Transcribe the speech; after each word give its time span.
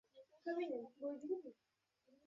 তোর 0.15 0.39
কারণেই 0.45 0.71
এখন 0.77 0.99
মরতে 1.01 1.25
বসেছি। 1.31 1.49